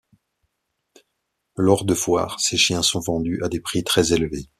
Lors 1.55 1.85
de 1.85 1.93
foires, 1.93 2.39
ces 2.39 2.57
chiens 2.57 2.81
sont 2.81 3.01
vendus 3.01 3.39
à 3.43 3.49
des 3.49 3.59
prix 3.59 3.83
très 3.83 4.13
élevés. 4.13 4.49